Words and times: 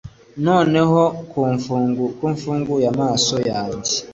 noneho 0.45 1.01
ko 2.19 2.25
mfunguye 2.35 2.85
amaso 2.93 3.35
yanjye 3.49 3.93